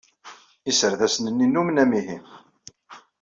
Iserdasen-nni 0.69 1.47
nnumen 1.47 1.81
amihi. 1.83 2.17